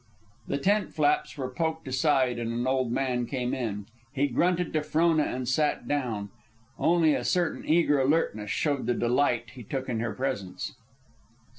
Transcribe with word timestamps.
The 0.47 0.57
tent 0.57 0.91
flaps 0.95 1.37
were 1.37 1.51
poked 1.53 1.87
aside 1.87 2.39
and 2.39 2.51
an 2.51 2.65
old 2.65 2.91
man 2.91 3.27
came 3.27 3.53
in. 3.53 3.85
He 4.11 4.25
grunted 4.25 4.73
to 4.73 4.81
Frona 4.81 5.21
and 5.21 5.47
sat 5.47 5.87
down. 5.87 6.31
Only 6.79 7.13
a 7.13 7.23
certain 7.23 7.63
eager 7.67 7.99
alertness 8.01 8.49
showed 8.49 8.87
the 8.87 8.95
delight 8.95 9.51
he 9.53 9.61
took 9.61 9.87
in 9.89 9.99
her 9.99 10.15
presence. 10.15 10.73